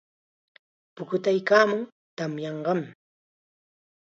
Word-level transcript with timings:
Pukutaykaamun, 0.95 1.81
tamyanqam. 2.17 2.81